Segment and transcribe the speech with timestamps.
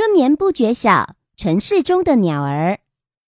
[0.00, 2.80] 春眠不觉晓，城市中的鸟儿。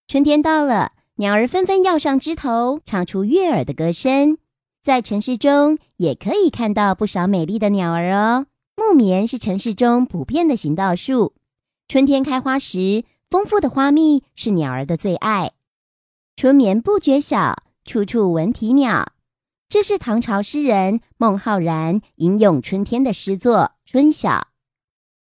[0.09, 4.39] 春天到了，鸟儿纷纷要上枝头，唱出悦耳的歌声。
[4.81, 8.47] 在城市中，也可以看到不少美丽的鸟儿哦。
[8.75, 11.35] 木棉是城市中普遍的行道树。
[11.89, 15.53] 春天开花时，丰富的花蜜是鸟儿的最爱。
[16.37, 19.13] 春眠不觉晓，处处闻啼鸟。
[19.69, 24.31] 这是唐朝诗人孟浩然吟咏春天的诗作《春晓》。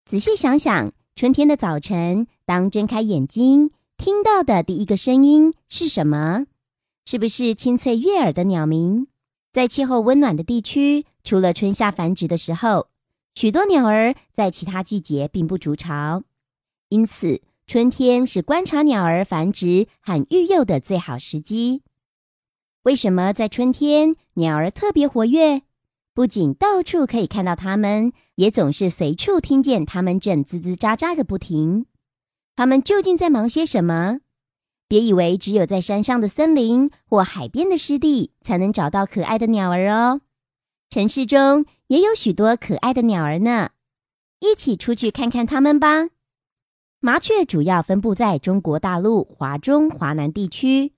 [0.05, 0.93] 仔细想想。
[1.19, 6.47] 春天的早晨，当睁开眼睛，听到的第一个声音是什么？
[7.05, 9.09] 是不是清脆悦耳的鸟鸣？
[9.53, 12.87] 在气候温暖的地区，除了春夏繁殖的时候，
[13.35, 16.23] 许多鸟儿在其他季节并不筑巢，
[16.89, 21.83] 因此春天是观察鸟儿繁殖和育幼的最好时机。
[22.85, 25.63] 为什么在春天鸟儿特别活跃？
[26.19, 31.87] 不仅到处可以看到它们，也总是随处听见它们正吱吱喳喳个不停。
[32.57, 34.19] 它们究竟在忙些什么？
[34.89, 40.23] 别以为只有在山上的森林或海边的湿地才能找到可爱的鸟儿哦，
[40.91, 43.71] 城市中也有许多可爱的鸟儿呢。
[44.41, 46.09] 一起出去看看它们吧。
[46.99, 50.95] 麻雀主要分布在中国大陆华中、华南地区，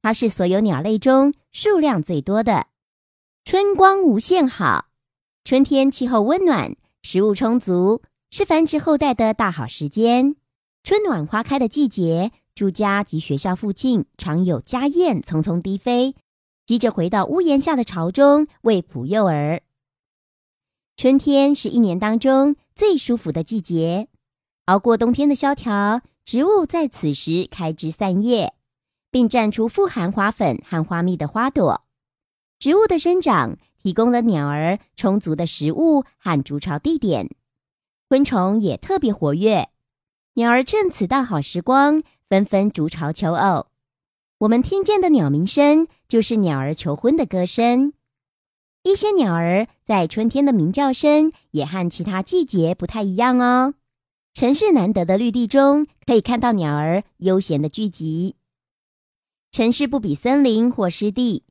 [0.00, 2.68] 它是所有鸟类中数量最多的。
[3.44, 4.86] 春光无限好，
[5.44, 8.00] 春天气候温暖，食物充足，
[8.30, 10.36] 是繁殖后代的大好时间。
[10.84, 16.14] 春暖花开的季节，住家及学校附近常有家燕匆匆低飞，
[16.64, 19.62] 急着回到屋檐下的巢中喂哺幼儿。
[20.96, 24.06] 春天是一年当中最舒服的季节，
[24.66, 28.54] 熬过冬天的萧条，植物在此时开枝散叶，
[29.10, 31.82] 并绽出富含花粉和花蜜的花朵。
[32.62, 37.28] 植物的生长提供了鸟儿充足的食物和筑巢地点，
[38.08, 39.70] 昆虫也特别活跃。
[40.34, 43.66] 鸟儿趁此大好时光，纷纷筑巢求偶。
[44.38, 47.94] 我们听见的鸟鸣声，就是鸟儿求婚的歌声。
[48.84, 53.74] 一些鸟儿在春天的鸣叫声，也和其他季节不太一样哦。
[54.34, 58.36] 城市难得的绿地中，可以看到鸟儿悠闲的聚集。
[59.50, 61.42] 城市不比森林或湿地。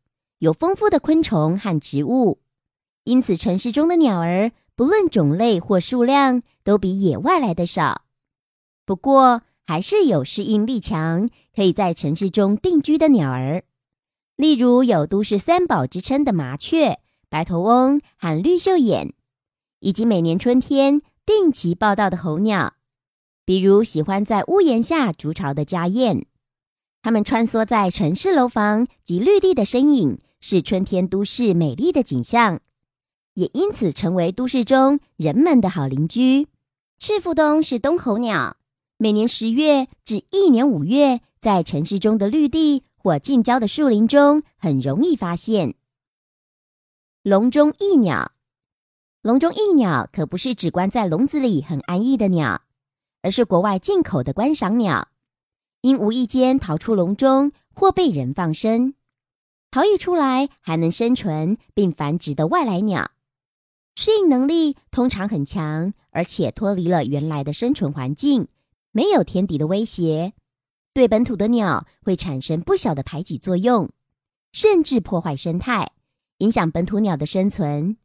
[0.42, 2.40] 有丰富的昆虫和植物，
[3.04, 8.06] 因此城市中的鸟儿不论种类或数量都比野外来的少。
[8.84, 13.64] 不过，还是有适应力强、可以在城市中定居的鸟儿，
[14.36, 16.98] 例如有都市三宝之称的麻雀、
[17.30, 19.14] 白头翁和绿袖眼，
[19.80, 22.74] 以及每年春天定期报道的候鸟，
[23.46, 26.26] 比如喜欢在屋檐下筑巢的家燕。
[27.04, 30.18] 它们穿梭在城市楼房及绿地的身影。
[30.44, 32.60] 是春天都市美丽的景象，
[33.36, 36.48] 也因此成为都市中人们的好邻居。
[36.98, 38.58] 赤腹鸫是冬候鸟，
[38.98, 45.76] 每年十月至一年五月，在城市中的绿地或近郊的树林中很容易发现。
[47.22, 48.32] 笼中异鸟，
[49.22, 52.64] 笼中异鸟可不是只关在笼子里很安逸的鸟，
[53.22, 55.10] 而是国外进口的观赏鸟，
[55.82, 58.96] 因无意间逃出笼中或被人放生。
[59.72, 63.12] 逃逸出来还能生存并繁殖的外来鸟，
[63.96, 68.50] 适应能力通常很强，而且脱离了原来的生存环境，
[68.92, 70.34] 没有天敌的威胁，
[70.94, 73.90] 对本土的鸟会产生不小的排挤作用，
[74.52, 75.90] 甚至破坏生态，
[76.40, 77.96] 影响本土鸟的生存。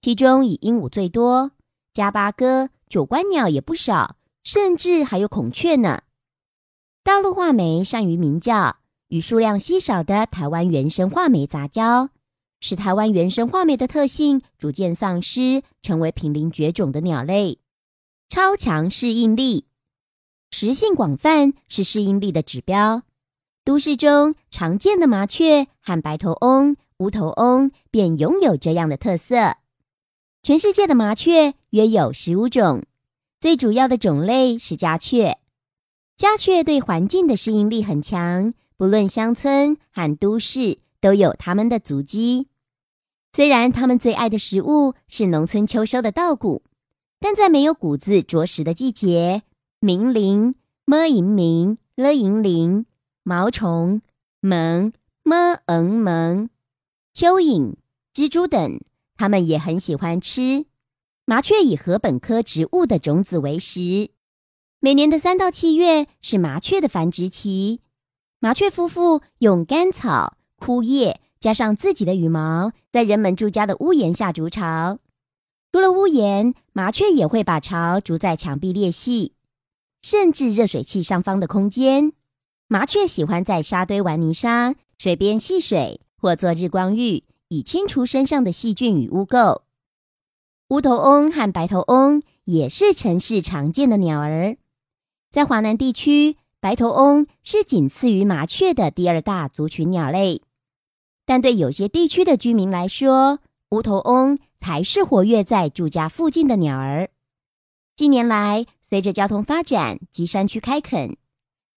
[0.00, 1.52] 其中以鹦鹉最多，
[1.94, 6.02] 加巴哥、九官鸟也不少，甚至还有孔雀呢。
[7.04, 8.81] 大陆画眉善于鸣叫。
[9.12, 12.08] 与数量稀少的台湾原生画眉杂交，
[12.60, 17.58] 使台湾原生画眉的特性逐渐丧失，成为濒临绝种的鸟类。
[18.30, 19.66] 超强适应力，
[20.50, 23.02] 食性广泛是适应力的指标。
[23.66, 29.58] 都市中常见的麻雀和白头翁、乌头翁便拥有这样的特色。
[30.42, 32.82] 全世界的麻雀约有十五种，
[33.38, 35.36] 最主要的种类是家雀。
[36.16, 38.54] 家雀对环境的适应力很强。
[38.76, 42.48] 不论乡村和都市，都有它们的足迹。
[43.32, 46.62] 虽然它们最爱的食物是农村秋收的稻谷，
[47.20, 49.42] 但在没有谷子着实的季节，
[49.80, 50.54] 鸣铃、
[50.84, 52.86] 么银鸣、了银铃、
[53.22, 54.02] 毛虫、
[54.40, 54.92] 萌、
[55.22, 56.50] 么嗯萌、
[57.14, 57.74] 蚯蚓、
[58.12, 58.80] 蜘蛛等，
[59.16, 60.66] 它们也很喜欢吃。
[61.24, 64.10] 麻雀以禾本科植物的种子为食。
[64.80, 67.80] 每年的三到七月是麻雀的繁殖期。
[68.42, 74.98] 麻雀夫妇用干草、枯叶加上自己的羽毛，在人们住家的屋檐下筑巢。
[75.70, 79.34] 除了屋檐，麻雀也会把巢筑在墙壁裂隙，
[80.02, 82.14] 甚至热水器上方的空间。
[82.66, 89.60] 麻雀喜欢在沙堆玩泥沙、水边戏水或做日光浴，以清除身上的细菌与污垢。
[90.70, 94.56] 乌头翁和白头翁也是城市常见的鸟儿。
[95.30, 100.42] 在华南地区，白头翁是仅次于麻雀的第二大族群鸟类，
[101.26, 107.10] 但对有些地区的居民来说，乌头翁才是活跃在住家附近的鸟儿。
[107.96, 111.16] 近年来，随着交通发展及山区开垦，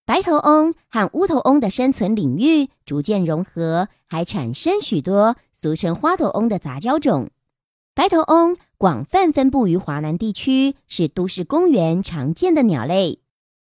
[0.06, 7.32] 白头翁和乌头翁的生存领域逐渐融合，还产生许多俗称花头翁的杂交种。
[7.96, 13.18] 白头翁广泛分布于华南地区，是都市公园常见的鸟类。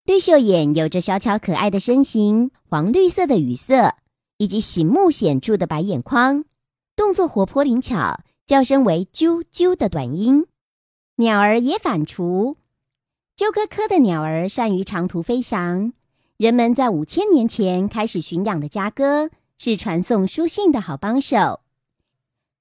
[0.05, 3.95] 绿袖眼有着小巧可爱的身形，黄绿色的羽色，
[4.37, 6.43] 以及醒目显著的白眼眶，
[6.93, 10.45] 动作活泼灵巧，叫声为“啾啾”的短音。
[11.15, 12.55] 鸟儿也反刍，
[13.37, 15.93] 鸠鸽科的鸟儿善于长途飞翔。
[16.35, 21.61] 人们在五千年前开始驯养的家鸽，是传送书信的好帮手。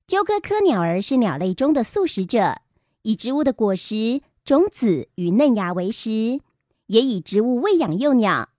[0.06, 2.58] 鸠鸽科鸟儿是鸟类中的素食者，
[3.02, 6.40] 以植物的果实、种子与嫩芽为食。
[6.87, 8.50] 也以植物喂养幼鸟，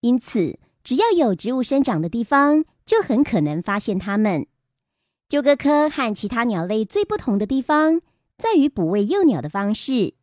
[0.00, 4.46] 因此只要有植物生长的地方，就很可能发现它们。
[5.28, 8.02] 鸠鸽科和其他鸟类最不同的地方，
[8.36, 10.14] 在于哺喂幼鸟的方式。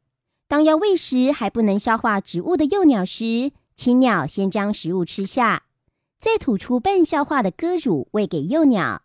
[0.47, 5.63] 当要喂食还不能消化植物的幼鸟时，青鸟先将食物吃下，
[6.19, 9.03] 再吐出半消化的鸽乳喂给幼鸟。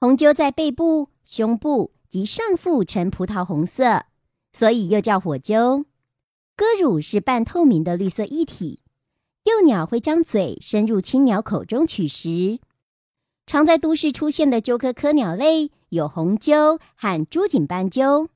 [0.00, 4.04] 红鸠在背部、胸部及上腹呈葡萄红色，
[4.52, 5.86] 所以又叫火鸠。
[6.56, 8.80] 鸽乳是半透明的绿色液体，
[9.44, 12.60] 幼鸟会将嘴伸入青鸟口中取食。
[13.46, 18.30] 常在都市出现的鸠科科鸟类有红鸠和朱颈斑鸠。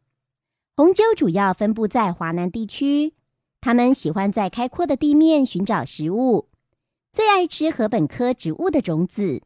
[0.76, 3.14] 红鸠主要分布在华南地区，
[3.62, 6.48] 它们喜欢在开阔的地面寻找食物，
[7.10, 9.40] 最爱吃禾本科植物的种子。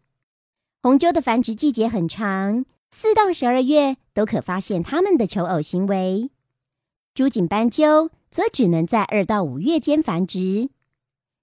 [0.82, 6.30] 红鸠的繁殖季节很长，四到十二月都可发现它们的求偶行为。
[7.14, 8.10] 朱颈斑鸠。
[8.34, 10.68] 则只能在二到五月间繁殖。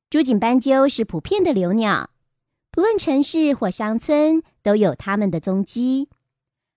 [0.09, 2.09] 朱颈斑鸠是普遍的留鸟，
[2.69, 6.09] 不论城市或乡村都有它们的踪迹。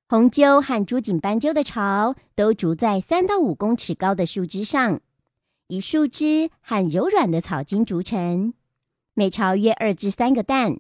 [0.09, 5.01] 红鸠和朱颈斑鸠的巢都筑在三到五公尺高的树枝上，
[5.67, 8.55] 以树枝和柔软的草茎筑成，
[9.15, 10.79] 每巢约二至三个蛋。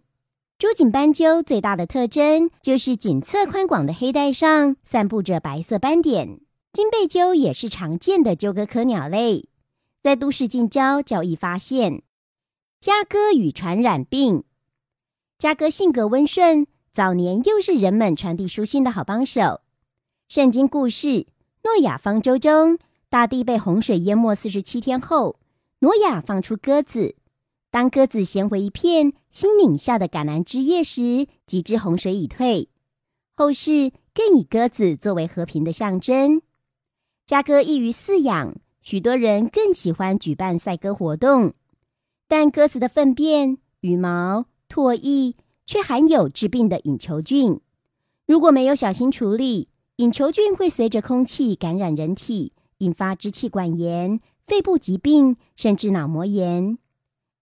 [0.58, 6.43] 朱颈斑鸠最大的特征就是颈侧宽广的黑带上散布着白色斑点。
[6.74, 9.44] 金背鸠也是常见的鸠鸽科鸟类，
[10.02, 12.02] 在都市近郊较易发现。
[12.80, 14.42] 家鸽与传染病，
[15.38, 19.60] 家鸽性格温顺，早年又是人们传递书信的好帮手。
[20.26, 21.06] 圣经故事
[21.62, 22.76] 《诺亚方舟》中，
[23.08, 25.38] 大地被洪水淹没四十七天后，
[25.78, 27.14] 诺亚放出鸽子。
[27.70, 32.68] 当鸽子衔回一片新拧下的橄榄枝叶时，即知洪水已退。
[33.36, 36.42] 后世更以鸽子作为和平的象征。
[37.26, 41.54] 家鸽易于饲养，许多人更喜欢举办赛鸽活动。
[42.28, 47.60] 但鸽子的粪便、羽毛、唾液却含有致病的隐球菌，
[48.26, 56.76] 如果没有小心处理，隐球菌会随着空气感染人体，引发支气管炎、肺部疾病，甚至脑膜炎。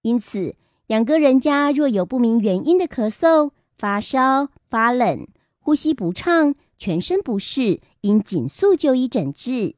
[0.02, 0.54] 因此，
[0.86, 5.26] 养鸽人家若有不明原因的咳嗽、发烧、发冷、
[5.58, 9.76] 呼吸不畅，全身不适，应紧速就医诊治。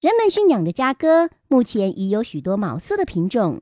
[0.00, 3.60] 人们驯养的家鸽目前已有许多毛色的品种，